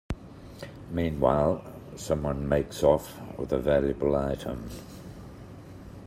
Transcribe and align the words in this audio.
Meanwhile, 0.89 1.63
someone 1.95 2.49
makes 2.49 2.81
off 2.81 3.19
with 3.37 3.51
a 3.53 3.59
valuable 3.59 4.15
item. 4.15 4.67